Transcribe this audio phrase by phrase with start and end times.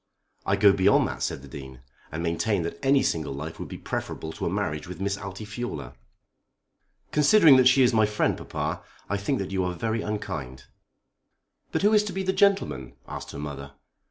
[0.47, 3.77] "I go beyond that," said the Dean, "and maintain that any single life would be
[3.77, 5.93] preferable to a marriage with Miss Altifiorla."
[7.11, 10.65] "Considering that she is my friend, papa, I think that you are very unkind."
[11.71, 13.73] "But who is to be the gentleman?" asked her mother.